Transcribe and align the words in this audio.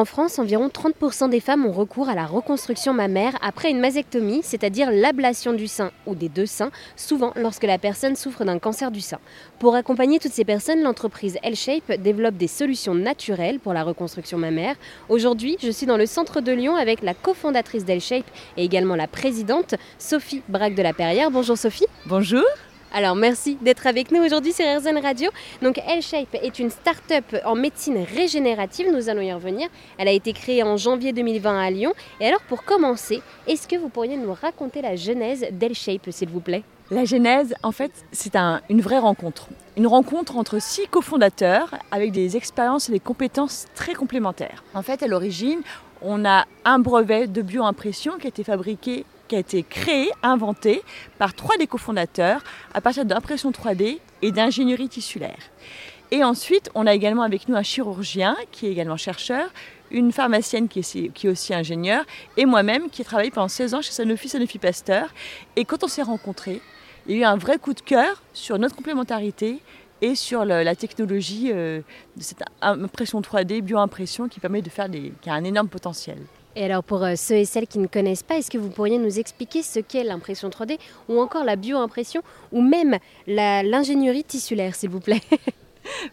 En 0.00 0.06
France, 0.06 0.38
environ 0.38 0.68
30% 0.68 1.28
des 1.28 1.40
femmes 1.40 1.66
ont 1.66 1.72
recours 1.72 2.08
à 2.08 2.14
la 2.14 2.24
reconstruction 2.24 2.94
mammaire 2.94 3.36
après 3.42 3.70
une 3.70 3.80
mastectomie, 3.80 4.40
c'est-à-dire 4.42 4.90
l'ablation 4.90 5.52
du 5.52 5.66
sein 5.66 5.90
ou 6.06 6.14
des 6.14 6.30
deux 6.30 6.46
seins, 6.46 6.70
souvent 6.96 7.34
lorsque 7.36 7.64
la 7.64 7.76
personne 7.76 8.16
souffre 8.16 8.46
d'un 8.46 8.58
cancer 8.58 8.90
du 8.90 9.02
sein. 9.02 9.18
Pour 9.58 9.74
accompagner 9.74 10.18
toutes 10.18 10.32
ces 10.32 10.46
personnes, 10.46 10.80
l'entreprise 10.80 11.36
L-Shape 11.42 12.00
développe 12.00 12.38
des 12.38 12.48
solutions 12.48 12.94
naturelles 12.94 13.60
pour 13.60 13.74
la 13.74 13.84
reconstruction 13.84 14.38
mammaire. 14.38 14.76
Aujourd'hui, 15.10 15.58
je 15.60 15.70
suis 15.70 15.84
dans 15.84 15.98
le 15.98 16.06
centre 16.06 16.40
de 16.40 16.52
Lyon 16.52 16.76
avec 16.76 17.02
la 17.02 17.12
cofondatrice 17.12 17.84
d'L-Shape 17.84 18.24
et 18.56 18.64
également 18.64 18.96
la 18.96 19.06
présidente, 19.06 19.74
Sophie 19.98 20.40
Braque 20.48 20.76
de 20.76 20.82
la 20.82 20.94
Perrière. 20.94 21.30
Bonjour 21.30 21.58
Sophie. 21.58 21.84
Bonjour. 22.06 22.46
Alors 22.92 23.14
merci 23.14 23.56
d'être 23.60 23.86
avec 23.86 24.10
nous 24.10 24.20
aujourd'hui 24.20 24.52
sur 24.52 24.64
RZN 24.64 24.98
Radio. 24.98 25.30
Donc 25.62 25.78
L-Shape 25.78 26.34
est 26.34 26.58
une 26.58 26.70
start-up 26.70 27.24
en 27.44 27.54
médecine 27.54 28.04
régénérative, 28.16 28.88
nous 28.92 29.08
allons 29.08 29.22
y 29.22 29.32
revenir. 29.32 29.68
Elle 29.96 30.08
a 30.08 30.12
été 30.12 30.32
créée 30.32 30.64
en 30.64 30.76
janvier 30.76 31.12
2020 31.12 31.60
à 31.60 31.70
Lyon. 31.70 31.92
Et 32.20 32.26
alors 32.26 32.40
pour 32.42 32.64
commencer, 32.64 33.22
est-ce 33.46 33.68
que 33.68 33.76
vous 33.76 33.90
pourriez 33.90 34.16
nous 34.16 34.34
raconter 34.34 34.82
la 34.82 34.96
genèse 34.96 35.46
d'L-Shape 35.52 36.10
s'il 36.10 36.30
vous 36.30 36.40
plaît? 36.40 36.64
La 36.90 37.04
genèse, 37.04 37.54
en 37.62 37.70
fait, 37.70 37.92
c'est 38.10 38.34
une 38.34 38.80
vraie 38.80 38.98
rencontre. 38.98 39.46
Une 39.76 39.86
rencontre 39.86 40.36
entre 40.36 40.60
six 40.60 40.88
cofondateurs 40.88 41.76
avec 41.92 42.10
des 42.10 42.36
expériences 42.36 42.88
et 42.88 42.92
des 42.92 42.98
compétences 42.98 43.66
très 43.76 43.94
complémentaires. 43.94 44.64
En 44.74 44.82
fait, 44.82 45.04
à 45.04 45.06
l'origine, 45.06 45.60
on 46.02 46.24
a 46.24 46.46
un 46.64 46.80
brevet 46.80 47.28
de 47.28 47.42
bioimpression 47.42 48.18
qui 48.18 48.26
a 48.26 48.28
été 48.30 48.42
fabriqué 48.42 49.04
qui 49.30 49.36
a 49.36 49.38
été 49.38 49.62
créé, 49.62 50.10
inventé 50.24 50.82
par 51.16 51.34
trois 51.34 51.56
des 51.56 51.68
cofondateurs 51.68 52.42
à 52.74 52.80
partir 52.80 53.04
d'impression 53.04 53.52
3D 53.52 54.00
et 54.22 54.32
d'ingénierie 54.32 54.88
tissulaire. 54.88 55.38
Et 56.10 56.24
ensuite, 56.24 56.68
on 56.74 56.84
a 56.84 56.92
également 56.92 57.22
avec 57.22 57.48
nous 57.48 57.54
un 57.54 57.62
chirurgien 57.62 58.36
qui 58.50 58.66
est 58.66 58.72
également 58.72 58.96
chercheur, 58.96 59.48
une 59.92 60.10
pharmacienne 60.10 60.66
qui 60.66 60.80
est, 60.80 61.28
aussi 61.28 61.54
ingénieure, 61.54 62.04
et 62.36 62.44
moi-même 62.44 62.90
qui 62.90 63.02
ai 63.02 63.04
travaillé 63.04 63.30
pendant 63.30 63.46
16 63.46 63.74
ans 63.74 63.82
chez 63.82 63.92
Sanofi, 63.92 64.28
Sanofi 64.28 64.58
Pasteur. 64.58 65.14
Et 65.54 65.64
quand 65.64 65.84
on 65.84 65.88
s'est 65.88 66.02
rencontrés, 66.02 66.60
il 67.06 67.16
y 67.16 67.18
a 67.18 67.20
eu 67.20 67.24
un 67.24 67.36
vrai 67.36 67.58
coup 67.58 67.72
de 67.72 67.80
cœur 67.80 68.20
sur 68.32 68.58
notre 68.58 68.74
complémentarité 68.74 69.60
et 70.02 70.16
sur 70.16 70.44
la 70.44 70.74
technologie 70.74 71.50
euh, 71.52 71.82
de 72.16 72.22
cette 72.22 72.42
impression 72.62 73.20
3D, 73.20 73.60
bioimpression 73.60 74.26
qui 74.26 74.40
permet 74.40 74.62
de 74.62 74.70
faire 74.70 74.88
des, 74.88 75.12
qui 75.20 75.30
a 75.30 75.34
un 75.34 75.44
énorme 75.44 75.68
potentiel. 75.68 76.18
Et 76.56 76.64
alors 76.64 76.82
pour 76.82 77.04
euh, 77.04 77.14
ceux 77.16 77.36
et 77.36 77.44
celles 77.44 77.66
qui 77.66 77.78
ne 77.78 77.86
connaissent 77.86 78.22
pas, 78.22 78.36
est-ce 78.36 78.50
que 78.50 78.58
vous 78.58 78.70
pourriez 78.70 78.98
nous 78.98 79.18
expliquer 79.18 79.62
ce 79.62 79.78
qu'est 79.78 80.04
l'impression 80.04 80.48
3D 80.48 80.78
ou 81.08 81.20
encore 81.20 81.44
la 81.44 81.56
bioimpression 81.56 82.22
ou 82.52 82.60
même 82.60 82.98
l'ingénierie 83.26 84.24
tissulaire, 84.24 84.74
s'il 84.74 84.90
vous 84.90 85.00
plaît? 85.00 85.22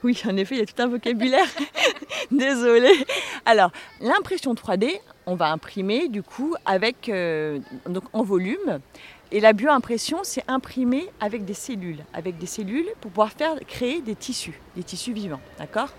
Oui, 0.03 0.19
en 0.25 0.35
effet, 0.37 0.55
il 0.55 0.59
y 0.59 0.61
a 0.61 0.65
tout 0.65 0.81
un 0.81 0.87
vocabulaire. 0.87 1.47
Désolée. 2.31 3.05
Alors, 3.45 3.71
l'impression 3.99 4.53
3D, 4.53 4.99
on 5.25 5.35
va 5.35 5.51
imprimer 5.51 6.07
du 6.07 6.23
coup 6.23 6.55
avec 6.65 7.09
euh, 7.09 7.59
donc 7.87 8.03
en 8.13 8.23
volume. 8.23 8.79
Et 9.31 9.41
la 9.41 9.51
bioimpression, 9.51 10.19
c'est 10.23 10.43
imprimer 10.47 11.09
avec 11.19 11.43
des 11.43 11.53
cellules, 11.53 12.03
avec 12.13 12.37
des 12.37 12.45
cellules 12.45 12.87
pour 13.01 13.11
pouvoir 13.11 13.31
faire 13.31 13.55
créer 13.67 14.01
des 14.01 14.15
tissus, 14.15 14.59
des 14.75 14.83
tissus 14.83 15.11
vivants, 15.11 15.41
d'accord? 15.57 15.89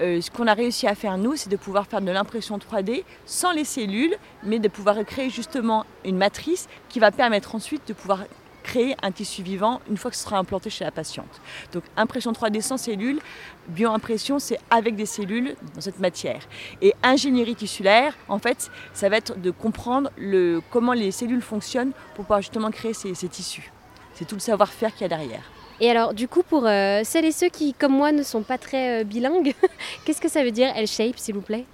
Euh, 0.00 0.20
ce 0.20 0.30
qu'on 0.30 0.46
a 0.46 0.54
réussi 0.54 0.86
à 0.86 0.94
faire 0.94 1.16
nous, 1.16 1.34
c'est 1.34 1.48
de 1.48 1.56
pouvoir 1.56 1.86
faire 1.86 2.02
de 2.02 2.10
l'impression 2.10 2.58
3D 2.58 3.04
sans 3.24 3.52
les 3.52 3.64
cellules, 3.64 4.14
mais 4.44 4.58
de 4.58 4.68
pouvoir 4.68 5.02
créer 5.06 5.30
justement 5.30 5.86
une 6.04 6.18
matrice 6.18 6.68
qui 6.90 7.00
va 7.00 7.10
permettre 7.10 7.54
ensuite 7.54 7.88
de 7.88 7.94
pouvoir 7.94 8.24
créer 8.68 8.96
un 9.02 9.10
tissu 9.10 9.42
vivant 9.42 9.80
une 9.88 9.96
fois 9.96 10.10
que 10.10 10.16
ce 10.16 10.24
sera 10.24 10.36
implanté 10.38 10.68
chez 10.68 10.84
la 10.84 10.90
patiente. 10.90 11.40
Donc 11.72 11.84
impression 11.96 12.32
3D 12.32 12.60
sans 12.60 12.76
cellules, 12.76 13.18
bioimpression 13.68 14.38
c'est 14.38 14.58
avec 14.70 14.94
des 14.94 15.06
cellules 15.06 15.56
dans 15.74 15.80
cette 15.80 16.00
matière. 16.00 16.42
Et 16.82 16.94
ingénierie 17.02 17.54
tissulaire, 17.54 18.14
en 18.28 18.38
fait, 18.38 18.70
ça 18.92 19.08
va 19.08 19.16
être 19.16 19.40
de 19.40 19.50
comprendre 19.50 20.10
le, 20.18 20.60
comment 20.70 20.92
les 20.92 21.10
cellules 21.10 21.42
fonctionnent 21.42 21.92
pour 22.14 22.24
pouvoir 22.26 22.42
justement 22.42 22.70
créer 22.70 22.92
ces, 22.92 23.14
ces 23.14 23.28
tissus. 23.28 23.72
C'est 24.14 24.26
tout 24.26 24.34
le 24.34 24.40
savoir-faire 24.40 24.92
qu'il 24.92 25.02
y 25.02 25.04
a 25.06 25.08
derrière. 25.08 25.44
Et 25.80 25.88
alors, 25.90 26.12
du 26.12 26.26
coup, 26.26 26.42
pour 26.42 26.66
euh, 26.66 27.02
celles 27.04 27.24
et 27.24 27.32
ceux 27.32 27.48
qui, 27.48 27.72
comme 27.72 27.92
moi, 27.92 28.10
ne 28.10 28.24
sont 28.24 28.42
pas 28.42 28.58
très 28.58 29.00
euh, 29.00 29.04
bilingues, 29.04 29.54
qu'est-ce 30.04 30.20
que 30.20 30.28
ça 30.28 30.42
veut 30.42 30.50
dire 30.50 30.72
L-shape, 30.74 31.16
s'il 31.16 31.36
vous 31.36 31.40
plaît? 31.40 31.64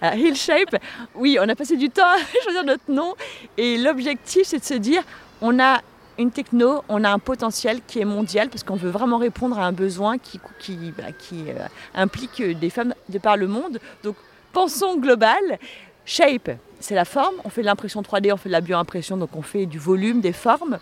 Alors, 0.00 0.18
Hill 0.18 0.36
Shape, 0.36 0.76
oui, 1.14 1.38
on 1.40 1.48
a 1.48 1.54
passé 1.54 1.76
du 1.76 1.90
temps 1.90 2.02
à 2.14 2.42
choisir 2.42 2.64
notre 2.64 2.90
nom 2.90 3.14
et 3.56 3.78
l'objectif 3.78 4.46
c'est 4.46 4.58
de 4.58 4.64
se 4.64 4.74
dire 4.74 5.02
on 5.40 5.58
a 5.58 5.80
une 6.20 6.30
techno, 6.30 6.82
on 6.88 7.02
a 7.02 7.10
un 7.10 7.18
potentiel 7.18 7.80
qui 7.86 8.00
est 8.00 8.04
mondial 8.04 8.48
parce 8.50 8.62
qu'on 8.62 8.76
veut 8.76 8.90
vraiment 8.90 9.18
répondre 9.18 9.58
à 9.58 9.64
un 9.64 9.72
besoin 9.72 10.18
qui, 10.18 10.38
bah, 10.96 11.04
euh, 11.32 11.66
implique 11.94 12.42
des 12.42 12.70
femmes 12.70 12.94
de 13.08 13.18
par 13.18 13.36
le 13.36 13.48
monde. 13.48 13.78
Donc 14.04 14.16
pensons 14.52 14.96
global. 14.98 15.58
Shape, 16.04 16.50
c'est 16.80 16.94
la 16.94 17.04
forme. 17.04 17.34
On 17.44 17.48
fait 17.48 17.60
de 17.62 17.66
l'impression 17.66 18.02
3D, 18.02 18.32
on 18.32 18.36
fait 18.36 18.48
de 18.48 18.52
la 18.52 18.60
bioimpression, 18.60 19.16
donc 19.16 19.30
on 19.34 19.42
fait 19.42 19.66
du 19.66 19.78
volume, 19.78 20.20
des 20.20 20.32
formes. 20.32 20.78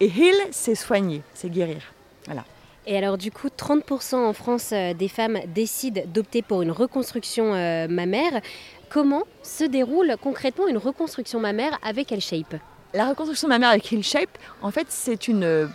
Et 0.00 0.06
heal, 0.06 0.34
c'est 0.50 0.74
soigner, 0.74 1.22
c'est 1.34 1.50
guérir. 1.50 1.82
Voilà. 2.26 2.44
Et 2.86 2.98
alors 2.98 3.16
du 3.16 3.30
coup, 3.30 3.48
30% 3.48 4.16
en 4.16 4.32
France 4.32 4.70
euh, 4.72 4.92
des 4.92 5.08
femmes 5.08 5.38
décident 5.54 6.02
d'opter 6.06 6.42
pour 6.42 6.62
une 6.62 6.72
reconstruction 6.72 7.54
euh, 7.54 7.86
mammaire. 7.88 8.40
Comment 8.88 9.22
se 9.42 9.64
déroule 9.64 10.16
concrètement 10.20 10.66
une 10.68 10.78
reconstruction 10.78 11.40
mammaire 11.40 11.78
avec 11.82 12.12
L-Shape? 12.12 12.56
La 12.94 13.08
reconstruction 13.08 13.48
mammaire 13.48 13.70
avec 13.70 13.90
L-Shape, 13.92 14.38
en 14.60 14.70
fait, 14.70 14.86
c'est 14.90 15.28
une 15.28 15.68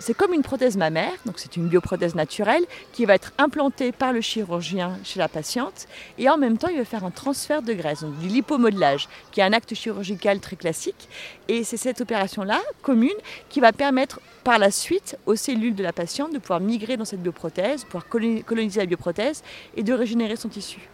c'est 0.00 0.14
comme 0.14 0.34
une 0.34 0.42
prothèse 0.42 0.76
mammaire, 0.76 1.12
donc 1.24 1.38
c'est 1.38 1.56
une 1.56 1.68
bioprothèse 1.68 2.14
naturelle 2.14 2.64
qui 2.92 3.04
va 3.04 3.14
être 3.14 3.32
implantée 3.38 3.92
par 3.92 4.12
le 4.12 4.20
chirurgien 4.20 4.98
chez 5.04 5.18
la 5.18 5.28
patiente 5.28 5.86
et 6.18 6.28
en 6.28 6.36
même 6.36 6.58
temps 6.58 6.68
il 6.68 6.78
va 6.78 6.84
faire 6.84 7.04
un 7.04 7.10
transfert 7.10 7.62
de 7.62 7.72
graisse, 7.72 8.02
donc 8.02 8.18
du 8.18 8.28
lipomodelage, 8.28 9.08
qui 9.32 9.40
est 9.40 9.44
un 9.44 9.52
acte 9.52 9.74
chirurgical 9.74 10.40
très 10.40 10.56
classique. 10.56 11.08
Et 11.48 11.64
c'est 11.64 11.76
cette 11.76 12.00
opération-là, 12.00 12.60
commune, 12.82 13.10
qui 13.48 13.60
va 13.60 13.72
permettre 13.72 14.20
par 14.44 14.58
la 14.58 14.70
suite 14.70 15.18
aux 15.26 15.36
cellules 15.36 15.74
de 15.74 15.82
la 15.82 15.92
patiente 15.92 16.32
de 16.32 16.38
pouvoir 16.38 16.60
migrer 16.60 16.96
dans 16.96 17.04
cette 17.04 17.22
bioprothèse, 17.22 17.84
pouvoir 17.84 18.06
coloniser 18.08 18.80
la 18.80 18.86
bioprothèse 18.86 19.42
et 19.76 19.82
de 19.82 19.92
régénérer 19.92 20.36
son 20.36 20.48
tissu. 20.48 20.88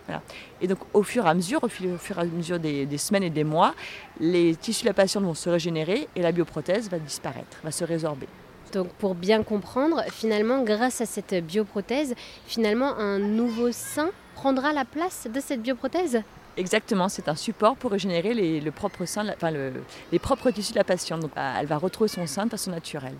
Et 0.60 0.66
donc 0.66 0.78
au 0.92 1.02
fur 1.02 1.26
et 1.26 1.28
à 1.28 1.34
mesure, 1.34 1.62
au 1.62 1.68
fur 1.68 2.18
et 2.18 2.20
à 2.20 2.24
mesure 2.24 2.58
des 2.58 2.98
semaines 2.98 3.22
et 3.22 3.30
des 3.30 3.44
mois, 3.44 3.74
les 4.20 4.54
tissus 4.56 4.82
de 4.82 4.88
la 4.88 4.94
patiente 4.94 5.24
vont 5.24 5.34
se 5.34 5.48
régénérer 5.48 6.08
et 6.14 6.22
la 6.22 6.32
bioprothèse 6.32 6.90
va 6.90 6.98
disparaître, 6.98 7.58
va 7.62 7.70
se 7.70 7.84
résorber. 7.84 8.28
Donc 8.74 8.88
pour 8.88 9.14
bien 9.14 9.44
comprendre, 9.44 10.02
finalement, 10.10 10.64
grâce 10.64 11.00
à 11.00 11.06
cette 11.06 11.34
bioprothèse, 11.34 12.14
finalement, 12.44 12.96
un 12.98 13.20
nouveau 13.20 13.70
sein 13.70 14.10
prendra 14.34 14.72
la 14.72 14.84
place 14.84 15.28
de 15.32 15.38
cette 15.38 15.62
bioprothèse? 15.62 16.22
Exactement, 16.56 17.08
c'est 17.08 17.28
un 17.28 17.36
support 17.36 17.76
pour 17.76 17.92
régénérer 17.92 18.34
les, 18.34 18.60
le 18.60 18.70
propre 18.72 19.04
sein, 19.04 19.26
enfin 19.28 19.52
les 20.12 20.18
propres 20.18 20.50
tissus 20.50 20.72
de 20.72 20.78
la 20.78 20.84
patiente. 20.84 21.20
Donc 21.20 21.30
elle 21.36 21.66
va 21.66 21.76
retrouver 21.76 22.08
son 22.08 22.26
sein 22.26 22.46
de 22.46 22.50
façon 22.50 22.72
naturelle. 22.72 23.16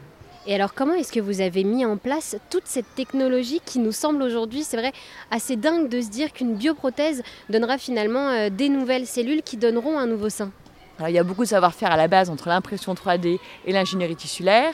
Et 0.47 0.54
alors 0.54 0.75
comment 0.75 0.94
est-ce 0.94 1.12
que 1.12 1.20
vous 1.20 1.41
avez 1.41 1.65
mis 1.65 1.86
en 1.86 1.97
place 1.97 2.36
toute 2.50 2.66
cette 2.66 2.92
technologie 2.97 3.60
qui 3.65 3.78
nous 3.78 3.92
semble 3.92 4.22
aujourd'hui, 4.22 4.62
c'est 4.62 4.76
vrai, 4.76 4.92
assez 5.31 5.56
dingue 5.56 5.88
de 5.88 6.00
se 6.00 6.10
dire 6.10 6.32
qu'une 6.32 6.54
bioprothèse 6.54 7.22
donnera 7.48 7.78
finalement 7.78 8.28
euh, 8.28 8.50
des 8.50 8.69
nouvelles 8.69 9.06
cellules 9.06 9.42
qui 9.42 9.56
donneront 9.56 9.98
un 9.98 10.06
nouveau 10.06 10.28
sein? 10.28 10.50
Alors, 10.98 11.09
il 11.09 11.15
y 11.15 11.19
a 11.19 11.25
beaucoup 11.25 11.42
de 11.42 11.48
savoir-faire 11.48 11.91
à 11.91 11.97
la 11.97 12.06
base 12.06 12.31
entre 12.31 12.48
l'impression 12.48 12.94
3D 12.94 13.41
et 13.66 13.72
l'ingénierie 13.72 14.15
tissulaire. 14.15 14.72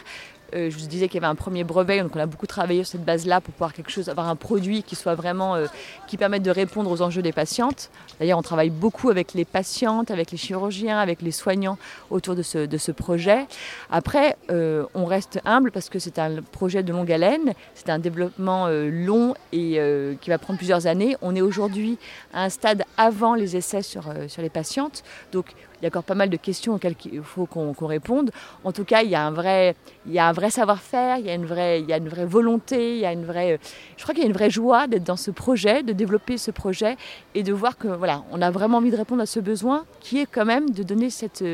Euh, 0.54 0.70
je 0.70 0.78
vous 0.78 0.86
disais 0.86 1.08
qu'il 1.08 1.20
y 1.20 1.24
avait 1.24 1.30
un 1.30 1.34
premier 1.34 1.64
brevet, 1.64 2.02
donc 2.02 2.14
on 2.16 2.20
a 2.20 2.26
beaucoup 2.26 2.46
travaillé 2.46 2.84
sur 2.84 2.92
cette 2.92 3.04
base-là 3.04 3.40
pour 3.40 3.52
pouvoir 3.54 3.72
quelque 3.72 3.90
chose, 3.90 4.08
avoir 4.08 4.28
un 4.28 4.36
produit 4.36 4.82
qui 4.82 4.96
soit 4.96 5.14
vraiment, 5.14 5.54
euh, 5.54 5.66
qui 6.06 6.16
permette 6.16 6.42
de 6.42 6.50
répondre 6.50 6.90
aux 6.90 7.02
enjeux 7.02 7.22
des 7.22 7.32
patientes. 7.32 7.90
D'ailleurs, 8.18 8.38
on 8.38 8.42
travaille 8.42 8.70
beaucoup 8.70 9.10
avec 9.10 9.34
les 9.34 9.44
patientes, 9.44 10.10
avec 10.10 10.30
les 10.30 10.38
chirurgiens, 10.38 10.98
avec 10.98 11.22
les 11.22 11.30
soignants 11.30 11.78
autour 12.10 12.34
de 12.34 12.42
ce, 12.42 12.90
projet. 12.90 13.46
Après, 13.90 14.36
euh, 14.50 14.84
on 14.94 15.04
reste 15.04 15.40
humble 15.44 15.70
parce 15.70 15.88
que 15.88 15.98
c'est 15.98 16.18
un 16.18 16.42
projet 16.42 16.82
de 16.82 16.92
longue 16.92 17.10
haleine, 17.12 17.54
c'est 17.74 17.88
un 17.88 17.98
développement 17.98 18.68
long 18.68 19.34
et 19.52 19.80
qui 20.20 20.30
va 20.30 20.38
prendre 20.38 20.58
plusieurs 20.58 20.86
années. 20.86 21.16
On 21.22 21.36
est 21.36 21.40
aujourd'hui 21.40 21.98
à 22.34 22.44
un 22.44 22.48
stade 22.48 22.82
avant 22.96 23.34
les 23.34 23.56
essais 23.56 23.82
sur, 23.82 24.04
sur 24.28 24.42
les 24.42 24.50
patientes, 24.50 25.04
donc 25.32 25.54
il 25.80 25.84
y 25.84 25.86
a 25.86 25.88
encore 25.88 26.04
pas 26.04 26.14
mal 26.14 26.28
de 26.28 26.36
questions 26.36 26.74
auxquelles 26.74 26.96
il 27.10 27.22
faut 27.22 27.46
qu'on 27.46 27.86
réponde. 27.86 28.30
En 28.64 28.72
tout 28.72 28.84
cas, 28.84 29.02
il 29.02 29.10
y 29.10 29.14
a 29.14 29.22
un 29.22 29.30
vrai, 29.30 29.74
il 30.06 30.12
y 30.12 30.18
a 30.18 30.28
un 30.28 30.32
vrai 30.32 30.50
savoir-faire, 30.50 31.18
il 31.18 31.26
y 31.26 31.30
a 31.30 31.34
une 31.34 31.46
vraie, 31.46 31.80
il 31.80 31.88
y 31.88 31.92
a 31.92 31.96
une 31.96 32.08
vraie 32.08 32.26
volonté, 32.26 32.96
il 32.96 33.00
y 33.00 33.06
a 33.06 33.12
une 33.12 33.24
vraie, 33.24 33.58
je 33.96 34.02
crois 34.02 34.14
qu'il 34.14 34.22
y 34.22 34.26
a 34.26 34.28
une 34.28 34.34
vraie 34.34 34.50
joie 34.50 34.86
d'être 34.86 35.04
dans 35.04 35.16
ce 35.16 35.30
projet, 35.30 35.82
de 35.82 35.92
développer 35.92 36.38
ce 36.38 36.50
projet 36.50 36.96
et 37.34 37.42
de 37.42 37.52
voir 37.52 37.78
que 37.78 37.88
voilà, 37.88 38.22
on 38.30 38.42
a 38.42 38.50
vraiment 38.50 38.78
envie 38.78 38.90
de 38.90 38.96
répondre 38.96 39.22
à 39.22 39.26
ce 39.26 39.40
besoin 39.40 39.84
qui 40.00 40.18
est 40.18 40.26
quand 40.30 40.44
même 40.44 40.70
de 40.70 40.82
donner 40.82 41.10
cette, 41.10 41.44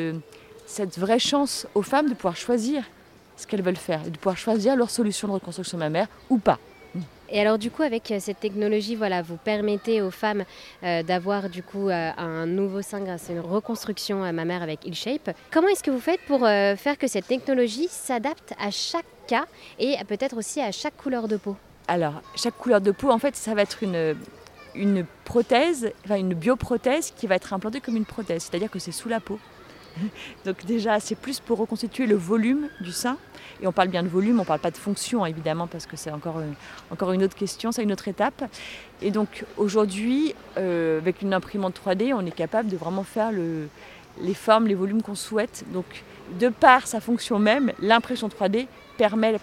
cette 0.66 0.98
vraie 0.98 1.18
chance 1.18 1.66
aux 1.74 1.82
femmes 1.82 2.08
de 2.08 2.14
pouvoir 2.14 2.36
choisir 2.36 2.82
ce 3.36 3.46
qu'elles 3.46 3.62
veulent 3.62 3.76
faire 3.76 4.00
et 4.06 4.10
de 4.10 4.16
pouvoir 4.16 4.36
choisir 4.36 4.76
leur 4.76 4.90
solution 4.90 5.28
de 5.28 5.34
reconstruction 5.34 5.78
mammaire 5.78 6.08
ou 6.30 6.38
pas. 6.38 6.58
Et 7.28 7.40
alors 7.40 7.58
du 7.58 7.70
coup 7.70 7.82
avec 7.82 8.10
euh, 8.10 8.18
cette 8.20 8.40
technologie, 8.40 8.94
voilà, 8.94 9.22
vous 9.22 9.36
permettez 9.36 10.02
aux 10.02 10.10
femmes 10.10 10.44
euh, 10.82 11.02
d'avoir 11.02 11.48
du 11.48 11.62
coup 11.62 11.88
euh, 11.88 12.10
un 12.16 12.46
nouveau 12.46 12.82
sein 12.82 13.00
grâce 13.00 13.30
à 13.30 13.32
une 13.32 13.40
reconstruction 13.40 14.22
à 14.22 14.32
mammaire 14.32 14.62
avec 14.62 14.86
IlShape. 14.86 15.30
Comment 15.50 15.68
est-ce 15.68 15.82
que 15.82 15.90
vous 15.90 16.00
faites 16.00 16.20
pour 16.26 16.40
faire 16.40 16.98
que 16.98 17.06
cette 17.06 17.26
technologie 17.26 17.88
s'adapte 17.90 18.54
à 18.58 18.70
chaque 18.70 19.06
cas 19.26 19.46
et 19.78 19.96
peut-être 20.06 20.36
aussi 20.36 20.60
à 20.60 20.70
chaque 20.72 20.96
couleur 20.96 21.28
de 21.28 21.36
peau? 21.36 21.56
Alors 21.88 22.22
chaque 22.34 22.56
couleur 22.56 22.80
de 22.80 22.90
peau, 22.90 23.10
en 23.10 23.18
fait, 23.18 23.36
ça 23.36 23.54
va 23.54 23.62
être 23.62 23.82
une 23.82 24.16
une 24.74 25.06
prothèse, 25.24 25.90
enfin 26.04 26.16
une 26.16 26.34
bioprothèse 26.34 27.12
qui 27.16 27.26
va 27.26 27.36
être 27.36 27.54
implantée 27.54 27.80
comme 27.80 27.96
une 27.96 28.04
prothèse, 28.04 28.42
c'est-à-dire 28.42 28.70
que 28.70 28.78
c'est 28.78 28.92
sous 28.92 29.08
la 29.08 29.20
peau. 29.20 29.38
Donc 30.44 30.64
déjà, 30.64 31.00
c'est 31.00 31.14
plus 31.14 31.40
pour 31.40 31.58
reconstituer 31.58 32.06
le 32.06 32.16
volume 32.16 32.68
du 32.80 32.92
sein. 32.92 33.16
Et 33.62 33.66
on 33.66 33.72
parle 33.72 33.88
bien 33.88 34.02
de 34.02 34.08
volume, 34.08 34.36
on 34.36 34.42
ne 34.42 34.46
parle 34.46 34.60
pas 34.60 34.70
de 34.70 34.76
fonction 34.76 35.24
évidemment 35.24 35.66
parce 35.66 35.86
que 35.86 35.96
c'est 35.96 36.10
encore, 36.10 36.40
une, 36.40 36.54
encore 36.90 37.12
une 37.12 37.22
autre 37.22 37.36
question, 37.36 37.72
c'est 37.72 37.82
une 37.82 37.92
autre 37.92 38.08
étape. 38.08 38.44
Et 39.00 39.10
donc 39.10 39.44
aujourd'hui, 39.56 40.34
euh, 40.58 40.98
avec 40.98 41.22
une 41.22 41.32
imprimante 41.32 41.80
3D, 41.84 42.12
on 42.14 42.26
est 42.26 42.34
capable 42.34 42.68
de 42.68 42.76
vraiment 42.76 43.02
faire 43.02 43.32
le, 43.32 43.68
les 44.20 44.34
formes, 44.34 44.66
les 44.66 44.74
volumes 44.74 45.02
qu'on 45.02 45.14
souhaite. 45.14 45.64
Donc 45.72 45.86
de 46.38 46.48
par 46.48 46.86
sa 46.86 47.00
fonction 47.00 47.38
même, 47.38 47.72
l'impression 47.80 48.28
3D 48.28 48.66
permet 48.98 49.32
la 49.32 49.38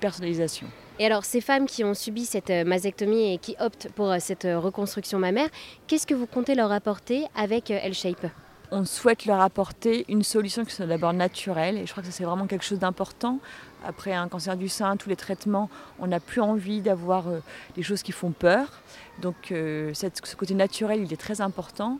personnalisation. 0.00 0.66
Et 0.98 1.06
alors, 1.06 1.24
ces 1.24 1.42
femmes 1.42 1.66
qui 1.66 1.84
ont 1.84 1.92
subi 1.92 2.24
cette 2.24 2.48
euh, 2.48 2.64
mastectomie 2.64 3.34
et 3.34 3.38
qui 3.38 3.54
optent 3.60 3.88
pour 3.94 4.10
euh, 4.10 4.16
cette 4.18 4.48
reconstruction 4.50 5.18
mammaire, 5.18 5.48
qu'est-ce 5.86 6.06
que 6.06 6.14
vous 6.14 6.26
comptez 6.26 6.54
leur 6.54 6.72
apporter 6.72 7.24
avec 7.36 7.70
L-Shape? 7.70 8.26
On 8.70 8.84
souhaite 8.84 9.26
leur 9.26 9.40
apporter 9.40 10.04
une 10.08 10.22
solution 10.22 10.64
qui 10.64 10.74
soit 10.74 10.86
d'abord 10.86 11.12
naturelle. 11.12 11.76
Et 11.78 11.86
je 11.86 11.92
crois 11.92 12.02
que 12.02 12.10
c'est 12.10 12.24
vraiment 12.24 12.46
quelque 12.46 12.64
chose 12.64 12.78
d'important. 12.78 13.38
Après 13.84 14.12
un 14.12 14.28
cancer 14.28 14.56
du 14.56 14.68
sein, 14.68 14.96
tous 14.96 15.08
les 15.08 15.16
traitements, 15.16 15.70
on 15.98 16.08
n'a 16.08 16.20
plus 16.20 16.40
envie 16.40 16.80
d'avoir 16.80 17.28
euh, 17.28 17.40
des 17.76 17.82
choses 17.82 18.02
qui 18.02 18.12
font 18.12 18.32
peur. 18.32 18.82
Donc 19.22 19.52
euh, 19.52 19.92
ce 19.94 20.36
côté 20.36 20.54
naturel, 20.54 21.02
il 21.02 21.12
est 21.12 21.20
très 21.20 21.40
important. 21.40 21.98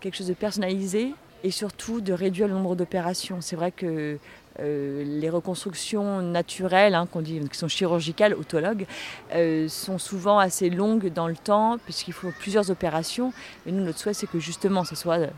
Quelque 0.00 0.16
chose 0.16 0.28
de 0.28 0.34
personnalisé 0.34 1.14
et 1.44 1.50
surtout 1.50 2.00
de 2.00 2.12
réduire 2.12 2.48
le 2.48 2.54
nombre 2.54 2.74
d'opérations. 2.74 3.40
C'est 3.40 3.56
vrai 3.56 3.70
que 3.70 4.18
euh, 4.60 5.04
les 5.04 5.30
reconstructions 5.30 6.22
naturelles, 6.22 6.94
hein, 6.94 7.06
qu'on 7.10 7.20
dit, 7.20 7.40
qui 7.50 7.58
sont 7.58 7.68
chirurgicales, 7.68 8.34
autologues, 8.34 8.86
sont 9.68 9.98
souvent 9.98 10.38
assez 10.38 10.70
longues 10.70 11.12
dans 11.12 11.28
le 11.28 11.36
temps, 11.36 11.78
puisqu'il 11.84 12.12
faut 12.12 12.30
plusieurs 12.38 12.70
opérations. 12.70 13.32
Et 13.66 13.72
nous, 13.72 13.84
notre 13.84 13.98
souhait, 13.98 14.14
c'est 14.14 14.26
que 14.26 14.38
justement, 14.38 14.84
ce 14.84 14.94
soit 14.94 15.28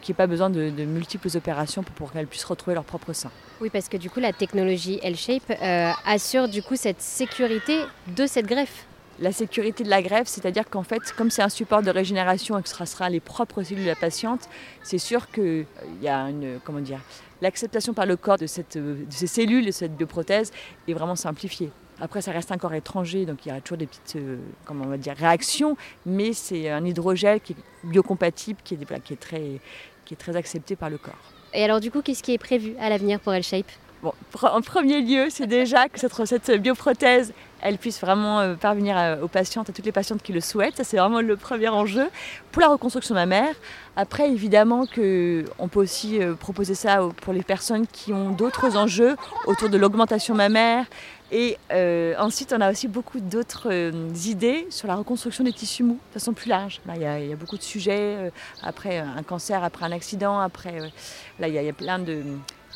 qu'il 0.00 0.12
n'y 0.12 0.16
ait 0.16 0.22
pas 0.22 0.26
besoin 0.26 0.50
de, 0.50 0.70
multiples 0.84 1.28
opérations 1.34 1.82
pour, 1.82 2.12
qu'elles 2.12 2.26
puissent 2.26 2.44
retrouver 2.44 2.74
leur 2.74 2.84
propre 2.84 3.12
sein. 3.12 3.30
Oui, 3.60 3.70
parce 3.70 3.88
que 3.88 3.96
du 3.96 4.10
coup, 4.10 4.20
la 4.20 4.32
technologie 4.32 4.98
L-Shape 5.02 5.50
euh, 5.50 5.90
assure 6.06 6.48
du 6.48 6.62
coup 6.62 6.76
cette 6.76 7.00
sécurité 7.00 7.78
de 8.08 8.26
cette 8.26 8.46
greffe. 8.46 8.86
La 9.20 9.30
sécurité 9.30 9.84
de 9.84 9.90
la 9.90 10.02
greffe, 10.02 10.26
c'est-à-dire 10.26 10.68
qu'en 10.68 10.82
fait, 10.82 11.12
comme 11.16 11.30
c'est 11.30 11.42
un 11.42 11.48
support 11.48 11.82
de 11.82 11.90
régénération 11.90 12.58
et 12.58 12.62
que 12.62 12.68
ce 12.68 12.84
sera 12.84 13.08
les 13.08 13.20
propres 13.20 13.62
cellules 13.62 13.84
de 13.84 13.88
la 13.88 13.94
patiente, 13.94 14.48
c'est 14.82 14.98
sûr 14.98 15.30
qu'il 15.30 15.42
euh, 15.44 15.64
y 16.00 16.08
a 16.08 16.30
une, 16.30 16.58
comment 16.64 16.80
dire, 16.80 17.00
l'acceptation 17.40 17.92
par 17.92 18.06
le 18.06 18.16
corps 18.16 18.38
de, 18.38 18.46
cette, 18.46 18.78
de 18.78 19.04
ces 19.10 19.26
cellules, 19.26 19.66
de 19.66 19.70
cette 19.70 19.96
bioprothèse 19.96 20.50
est 20.88 20.94
vraiment 20.94 21.16
simplifiée. 21.16 21.70
Après, 22.00 22.20
ça 22.20 22.32
reste 22.32 22.50
un 22.50 22.56
corps 22.58 22.74
étranger, 22.74 23.26
donc 23.26 23.44
il 23.44 23.50
y 23.50 23.52
aura 23.52 23.60
toujours 23.60 23.78
des 23.78 23.86
petites 23.86 24.16
euh, 24.16 24.38
on 24.68 24.74
va 24.74 24.96
dire, 24.96 25.14
réactions, 25.14 25.76
mais 26.04 26.32
c'est 26.32 26.68
un 26.70 26.84
hydrogel 26.84 27.40
qui 27.40 27.52
est 27.52 27.56
biocompatible, 27.84 28.58
qui 28.64 28.74
est, 28.74 29.02
qui 29.04 29.12
est, 29.12 29.20
très, 29.20 29.60
qui 30.04 30.14
est 30.14 30.16
très 30.16 30.34
accepté 30.34 30.74
par 30.74 30.90
le 30.90 30.98
corps. 30.98 31.14
Et 31.54 31.62
alors, 31.62 31.80
du 31.80 31.90
coup, 31.90 32.00
qu'est-ce 32.02 32.22
qui 32.22 32.32
est 32.32 32.38
prévu 32.38 32.74
à 32.80 32.88
l'avenir 32.88 33.20
pour 33.20 33.34
L-Shape? 33.34 33.70
En 34.02 34.60
premier 34.62 35.00
lieu, 35.00 35.28
c'est 35.30 35.46
déjà 35.46 35.88
que 35.88 35.98
cette, 35.98 36.12
cette 36.26 36.50
bioprothèse, 36.60 37.32
elle 37.60 37.78
puisse 37.78 38.00
vraiment 38.00 38.40
euh, 38.40 38.54
parvenir 38.54 39.18
aux 39.22 39.28
patientes, 39.28 39.70
à 39.70 39.72
toutes 39.72 39.84
les 39.84 39.92
patientes 39.92 40.22
qui 40.22 40.32
le 40.32 40.40
souhaitent. 40.40 40.76
Ça, 40.76 40.84
c'est 40.84 40.96
vraiment 40.96 41.20
le 41.20 41.36
premier 41.36 41.68
enjeu 41.68 42.10
pour 42.50 42.60
la 42.60 42.68
reconstruction 42.68 43.14
mammaire. 43.14 43.54
Après, 43.94 44.28
évidemment 44.28 44.86
qu'on 44.86 45.68
peut 45.68 45.80
aussi 45.80 46.20
euh, 46.20 46.34
proposer 46.34 46.74
ça 46.74 47.08
pour 47.20 47.32
les 47.32 47.42
personnes 47.42 47.86
qui 47.86 48.12
ont 48.12 48.30
d'autres 48.30 48.76
enjeux 48.76 49.16
autour 49.46 49.68
de 49.68 49.78
l'augmentation 49.78 50.34
mammaire. 50.34 50.86
Et 51.30 51.56
euh, 51.72 52.14
ensuite, 52.18 52.52
on 52.52 52.60
a 52.60 52.70
aussi 52.70 52.88
beaucoup 52.88 53.20
d'autres 53.20 53.70
idées 54.26 54.66
sur 54.68 54.88
la 54.88 54.96
reconstruction 54.96 55.44
des 55.44 55.52
tissus 55.52 55.84
mous 55.84 55.98
de 56.08 56.18
façon 56.18 56.32
plus 56.32 56.48
large. 56.50 56.80
il, 56.94 57.00
y 57.00 57.06
a, 57.06 57.36
beaucoup 57.36 57.56
de 57.56 57.62
sujets, 57.62 58.30
après 58.62 58.98
un 58.98 59.22
cancer, 59.22 59.64
après 59.64 59.86
un 59.86 59.92
accident, 59.92 60.40
après... 60.40 60.92
là, 61.38 61.48
il 61.48 61.54
y, 61.54 61.68
a 61.68 61.72
plein 61.72 61.98
de 61.98 62.22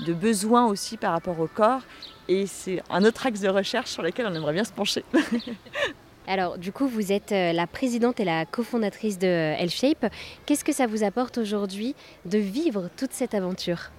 de 0.01 0.13
besoins 0.13 0.67
aussi 0.67 0.97
par 0.97 1.13
rapport 1.13 1.39
au 1.41 1.47
corps. 1.47 1.83
Et 2.29 2.47
c'est 2.47 2.83
un 2.91 3.05
autre 3.05 3.27
axe 3.27 3.41
de 3.41 3.49
recherche 3.49 3.91
sur 3.91 4.03
lequel 4.03 4.27
on 4.27 4.35
aimerait 4.35 4.53
bien 4.53 4.65
se 4.65 4.73
pencher. 4.73 5.05
Alors, 6.29 6.59
du 6.59 6.73
coup, 6.73 6.89
vous 6.89 7.13
êtes 7.13 7.31
euh, 7.31 7.53
la 7.53 7.69
présidente 7.69 8.19
et 8.19 8.25
la 8.25 8.45
cofondatrice 8.45 9.17
de 9.19 9.29
L-Shape. 9.29 10.07
Qu'est-ce 10.45 10.65
que 10.65 10.73
ça 10.73 10.89
vous 10.89 11.05
apporte 11.05 11.39
aujourd'hui 11.39 11.95
de 12.25 12.39
vivre 12.39 12.91
toute 12.97 13.13
cette 13.13 13.33
aventure? 13.33 13.91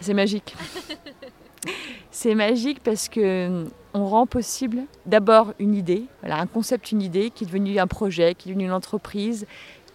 C'est 0.00 0.12
magique. 0.12 0.54
C'est 2.10 2.34
magique 2.34 2.80
parce 2.82 3.08
que 3.08 3.20
euh, 3.20 3.64
on 3.94 4.06
rend 4.06 4.26
possible 4.26 4.82
d'abord 5.06 5.54
une 5.58 5.74
idée, 5.74 6.04
voilà, 6.20 6.38
un 6.38 6.46
concept, 6.46 6.92
une 6.92 7.00
idée 7.00 7.30
qui 7.30 7.44
est 7.44 7.46
devenu 7.46 7.78
un 7.78 7.86
projet, 7.86 8.34
qui 8.34 8.48
est 8.48 8.52
devenu 8.52 8.66
une 8.66 8.72
entreprise, 8.72 9.46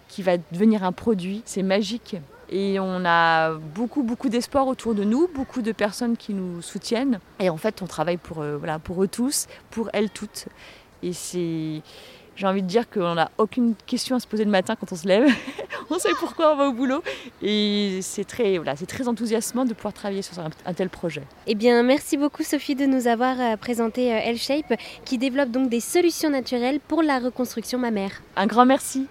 qui 0.08 0.22
va 0.22 0.36
devenir 0.36 0.82
un 0.82 0.92
produit. 0.92 1.42
C'est 1.44 1.62
magique 1.62 2.16
et 2.50 2.80
on 2.80 3.04
a 3.04 3.52
beaucoup, 3.52 4.02
beaucoup 4.02 4.28
d'espoir 4.28 4.66
autour 4.66 4.94
de 4.94 5.04
nous, 5.04 5.28
beaucoup 5.32 5.62
de 5.62 5.72
personnes 5.72 6.16
qui 6.16 6.34
nous 6.34 6.60
soutiennent. 6.62 7.20
Et 7.38 7.48
en 7.48 7.56
fait, 7.56 7.80
on 7.80 7.86
travaille 7.86 8.16
pour, 8.16 8.40
euh, 8.40 8.56
voilà, 8.56 8.78
pour 8.80 9.02
eux 9.02 9.08
tous, 9.08 9.46
pour 9.70 9.88
elles 9.92 10.10
toutes. 10.10 10.46
Et 11.02 11.12
c'est. 11.12 11.82
J'ai 12.36 12.46
envie 12.46 12.62
de 12.62 12.66
dire 12.66 12.88
qu'on 12.88 13.16
n'a 13.16 13.30
aucune 13.36 13.74
question 13.86 14.16
à 14.16 14.20
se 14.20 14.26
poser 14.26 14.44
le 14.46 14.50
matin 14.50 14.74
quand 14.74 14.90
on 14.92 14.96
se 14.96 15.06
lève. 15.06 15.30
on 15.90 15.98
sait 15.98 16.12
pourquoi 16.18 16.54
on 16.54 16.56
va 16.56 16.68
au 16.68 16.72
boulot. 16.72 17.02
Et 17.42 17.98
c'est 18.00 18.24
très, 18.24 18.56
voilà, 18.56 18.76
c'est 18.76 18.86
très 18.86 19.08
enthousiasmant 19.08 19.66
de 19.66 19.74
pouvoir 19.74 19.92
travailler 19.92 20.22
sur 20.22 20.38
un, 20.38 20.72
tel 20.72 20.88
projet. 20.88 21.22
Eh 21.46 21.54
bien, 21.54 21.82
merci 21.82 22.16
beaucoup 22.16 22.42
Sophie 22.42 22.74
de 22.74 22.86
nous 22.86 23.08
avoir 23.08 23.38
euh, 23.38 23.56
présenté 23.56 24.14
euh, 24.14 24.20
L-Shape 24.24 24.72
qui 25.04 25.18
développe 25.18 25.50
donc 25.50 25.68
des 25.68 25.80
solutions 25.80 26.30
naturelles 26.30 26.80
pour 26.80 27.02
la 27.02 27.18
reconstruction 27.18 27.78
mammaire. 27.78 28.22
Un 28.36 28.46
grand 28.46 28.64
merci. 28.64 29.06